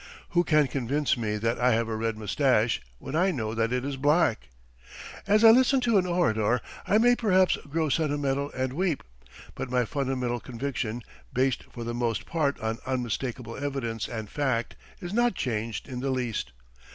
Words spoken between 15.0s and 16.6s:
is not changed in the least.